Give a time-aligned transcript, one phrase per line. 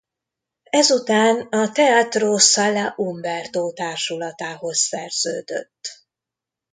[0.69, 6.05] Ezután a Teatro Sala Umberto társulatához szerződött.